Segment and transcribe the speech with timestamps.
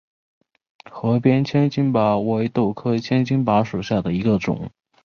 [0.89, 4.71] 河边千斤拔为豆科千斤拔属下的一个种。